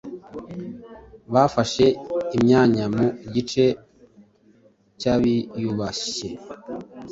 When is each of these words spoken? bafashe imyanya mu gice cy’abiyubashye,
bafashe 1.33 1.85
imyanya 2.37 2.85
mu 2.95 3.07
gice 3.33 3.65
cy’abiyubashye, 4.99 6.27